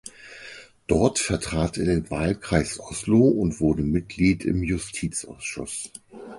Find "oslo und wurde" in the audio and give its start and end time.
2.79-3.83